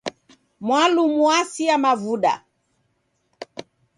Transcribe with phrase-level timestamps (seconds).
[0.61, 2.33] Mwalumu wasia mavuda.